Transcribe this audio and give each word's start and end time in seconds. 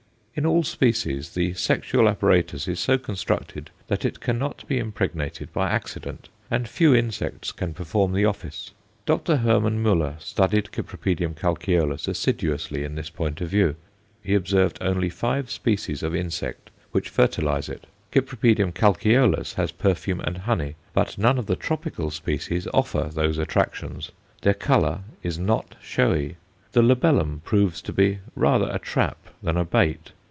In 0.33 0.45
all 0.45 0.63
species 0.63 1.33
the 1.33 1.53
sexual 1.55 2.07
apparatus 2.07 2.65
is 2.65 2.79
so 2.79 2.97
constructed 2.97 3.69
that 3.89 4.05
it 4.05 4.21
cannot 4.21 4.65
be 4.65 4.79
impregnated 4.79 5.51
by 5.51 5.69
accident, 5.69 6.29
and 6.49 6.69
few 6.69 6.95
insects 6.95 7.51
can 7.51 7.73
perform 7.73 8.13
the 8.13 8.23
office. 8.23 8.71
Dr. 9.05 9.35
Hermann 9.35 9.83
Muller 9.83 10.15
studied 10.19 10.69
Cyp. 10.73 11.35
calceolus 11.35 12.07
assiduously 12.07 12.85
in 12.85 12.95
this 12.95 13.09
point 13.09 13.41
of 13.41 13.49
view. 13.49 13.75
He 14.23 14.33
observed 14.33 14.77
only 14.79 15.09
five 15.09 15.51
species 15.51 16.01
of 16.01 16.15
insect 16.15 16.69
which 16.93 17.09
fertilize 17.09 17.67
it. 17.67 17.85
Cyp. 18.13 18.73
calceolus 18.73 19.55
has 19.55 19.73
perfume 19.73 20.21
and 20.21 20.37
honey, 20.37 20.75
but 20.93 21.17
none 21.17 21.39
of 21.39 21.45
the 21.47 21.57
tropical 21.57 22.09
species 22.09 22.69
offer 22.73 23.09
those 23.13 23.37
attractions. 23.37 24.11
Their 24.43 24.53
colour 24.53 25.01
is 25.23 25.37
not 25.37 25.75
showy. 25.81 26.37
The 26.71 26.81
labellum 26.81 27.41
proves 27.43 27.81
to 27.81 27.91
be 27.91 28.19
rather 28.33 28.69
a 28.71 28.79
trap 28.79 29.17
than 29.43 29.57
a 29.57 29.65
bait. 29.65 30.13